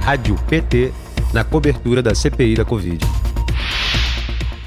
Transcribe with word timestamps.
Rádio 0.00 0.36
PT 0.48 0.92
na 1.32 1.44
cobertura 1.44 2.02
da 2.02 2.14
CPI 2.14 2.54
da 2.54 2.64
Covid. 2.64 2.98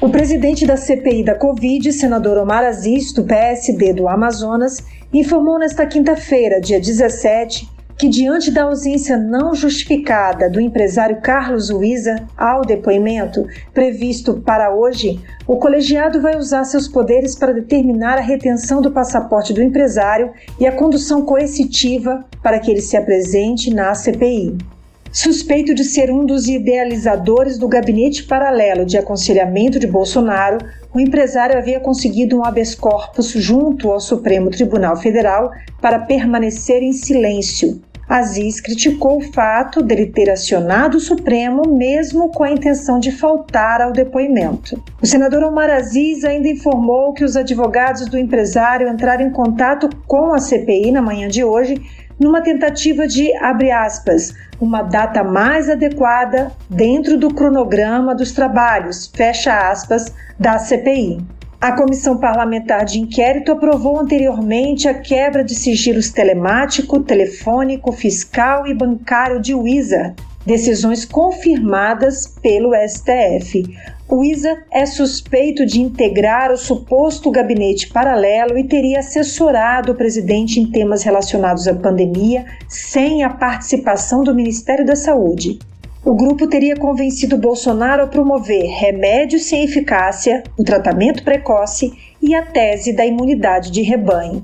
O 0.00 0.08
presidente 0.08 0.66
da 0.66 0.76
CPI 0.76 1.24
da 1.24 1.34
Covid, 1.34 1.92
senador 1.92 2.36
Omar 2.38 2.64
Aziz, 2.64 3.12
do 3.12 3.24
PSD 3.24 3.94
do 3.94 4.06
Amazonas, 4.06 4.84
informou 5.12 5.58
nesta 5.58 5.86
quinta-feira, 5.86 6.60
dia 6.60 6.80
17, 6.80 7.68
que, 7.98 8.08
diante 8.08 8.50
da 8.50 8.64
ausência 8.64 9.16
não 9.16 9.54
justificada 9.54 10.50
do 10.50 10.60
empresário 10.60 11.20
Carlos 11.20 11.70
Luiza 11.70 12.16
ao 12.36 12.62
depoimento 12.62 13.46
previsto 13.72 14.34
para 14.34 14.74
hoje, 14.74 15.20
o 15.46 15.56
colegiado 15.56 16.20
vai 16.20 16.36
usar 16.36 16.64
seus 16.64 16.88
poderes 16.88 17.36
para 17.36 17.52
determinar 17.52 18.18
a 18.18 18.22
retenção 18.22 18.80
do 18.80 18.90
passaporte 18.90 19.52
do 19.52 19.62
empresário 19.62 20.32
e 20.58 20.66
a 20.66 20.72
condução 20.72 21.22
coercitiva 21.22 22.24
para 22.42 22.58
que 22.58 22.70
ele 22.70 22.80
se 22.80 22.96
apresente 22.96 23.72
na 23.72 23.94
CPI. 23.94 24.73
Suspeito 25.14 25.76
de 25.76 25.84
ser 25.84 26.10
um 26.10 26.26
dos 26.26 26.48
idealizadores 26.48 27.56
do 27.56 27.68
gabinete 27.68 28.24
paralelo 28.24 28.84
de 28.84 28.98
aconselhamento 28.98 29.78
de 29.78 29.86
Bolsonaro, 29.86 30.58
o 30.92 30.98
empresário 30.98 31.56
havia 31.56 31.78
conseguido 31.78 32.36
um 32.36 32.44
habeas 32.44 32.74
corpus 32.74 33.30
junto 33.30 33.92
ao 33.92 34.00
Supremo 34.00 34.50
Tribunal 34.50 34.96
Federal 34.96 35.52
para 35.80 36.00
permanecer 36.00 36.82
em 36.82 36.92
silêncio. 36.92 37.80
Aziz 38.08 38.60
criticou 38.60 39.18
o 39.18 39.32
fato 39.32 39.80
dele 39.80 40.06
ter 40.06 40.28
acionado 40.28 40.96
o 40.96 41.00
Supremo 41.00 41.62
mesmo 41.66 42.30
com 42.30 42.42
a 42.42 42.50
intenção 42.50 42.98
de 42.98 43.12
faltar 43.12 43.80
ao 43.80 43.92
depoimento. 43.92 44.82
O 45.00 45.06
senador 45.06 45.44
Omar 45.44 45.70
Aziz 45.70 46.24
ainda 46.24 46.48
informou 46.48 47.14
que 47.14 47.24
os 47.24 47.36
advogados 47.36 48.06
do 48.06 48.18
empresário 48.18 48.88
entraram 48.88 49.24
em 49.24 49.30
contato 49.30 49.88
com 50.08 50.34
a 50.34 50.40
CPI 50.40 50.90
na 50.90 51.00
manhã 51.00 51.28
de 51.28 51.44
hoje 51.44 51.80
numa 52.18 52.40
tentativa 52.40 53.06
de, 53.06 53.34
abre 53.36 53.70
aspas, 53.70 54.34
uma 54.60 54.82
data 54.82 55.22
mais 55.22 55.68
adequada 55.68 56.52
dentro 56.70 57.18
do 57.18 57.32
cronograma 57.32 58.14
dos 58.14 58.32
trabalhos, 58.32 59.10
fecha 59.14 59.70
aspas, 59.70 60.12
da 60.38 60.58
CPI. 60.58 61.18
A 61.60 61.72
Comissão 61.72 62.18
Parlamentar 62.18 62.84
de 62.84 63.00
Inquérito 63.00 63.50
aprovou 63.50 63.98
anteriormente 63.98 64.86
a 64.86 64.92
quebra 64.92 65.42
de 65.42 65.54
sigilos 65.54 66.10
telemático, 66.10 67.00
telefônico, 67.00 67.90
fiscal 67.90 68.66
e 68.66 68.74
bancário 68.74 69.40
de 69.40 69.54
Wizard, 69.54 70.14
decisões 70.44 71.04
confirmadas 71.04 72.26
pelo 72.42 72.72
STF. 72.74 73.64
O 74.08 74.22
ISA 74.22 74.62
é 74.70 74.84
suspeito 74.84 75.64
de 75.64 75.80
integrar 75.80 76.52
o 76.52 76.56
suposto 76.56 77.30
gabinete 77.30 77.88
paralelo 77.88 78.58
e 78.58 78.64
teria 78.64 78.98
assessorado 78.98 79.92
o 79.92 79.94
presidente 79.94 80.60
em 80.60 80.70
temas 80.70 81.02
relacionados 81.02 81.66
à 81.66 81.74
pandemia 81.74 82.44
sem 82.68 83.24
a 83.24 83.30
participação 83.30 84.22
do 84.22 84.34
Ministério 84.34 84.84
da 84.84 84.94
Saúde. 84.94 85.58
O 86.04 86.14
grupo 86.14 86.46
teria 86.46 86.76
convencido 86.76 87.38
Bolsonaro 87.38 88.02
a 88.02 88.06
promover 88.06 88.66
remédios 88.66 89.44
sem 89.44 89.64
eficácia, 89.64 90.42
o 90.58 90.62
tratamento 90.62 91.24
precoce 91.24 91.90
e 92.20 92.34
a 92.34 92.42
tese 92.42 92.92
da 92.92 93.06
imunidade 93.06 93.70
de 93.70 93.80
rebanho. 93.80 94.42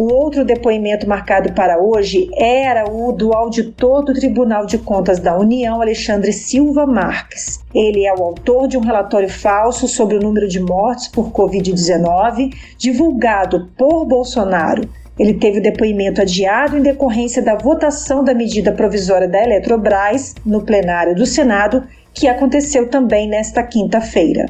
O 0.00 0.14
outro 0.14 0.46
depoimento 0.46 1.06
marcado 1.06 1.52
para 1.52 1.78
hoje 1.78 2.30
era 2.34 2.90
o 2.90 3.12
do 3.12 3.34
auditor 3.34 4.02
do 4.02 4.14
Tribunal 4.14 4.64
de 4.64 4.78
Contas 4.78 5.20
da 5.20 5.38
União, 5.38 5.82
Alexandre 5.82 6.32
Silva 6.32 6.86
Marques. 6.86 7.62
Ele 7.74 8.06
é 8.06 8.14
o 8.14 8.22
autor 8.22 8.66
de 8.66 8.78
um 8.78 8.80
relatório 8.80 9.28
falso 9.28 9.86
sobre 9.86 10.16
o 10.16 10.18
número 10.18 10.48
de 10.48 10.58
mortes 10.58 11.06
por 11.06 11.30
Covid-19 11.30 12.50
divulgado 12.78 13.68
por 13.76 14.06
Bolsonaro. 14.06 14.88
Ele 15.18 15.34
teve 15.34 15.58
o 15.58 15.62
depoimento 15.62 16.22
adiado 16.22 16.78
em 16.78 16.82
decorrência 16.82 17.42
da 17.42 17.54
votação 17.54 18.24
da 18.24 18.32
medida 18.32 18.72
provisória 18.72 19.28
da 19.28 19.42
Eletrobras 19.42 20.34
no 20.46 20.62
plenário 20.62 21.14
do 21.14 21.26
Senado, 21.26 21.84
que 22.14 22.26
aconteceu 22.26 22.88
também 22.88 23.28
nesta 23.28 23.62
quinta-feira. 23.62 24.46